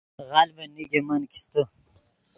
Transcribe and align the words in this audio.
غلڤن 0.29 0.69
نیگے 0.75 0.99
من 1.07 1.21
کیستے 1.31 1.61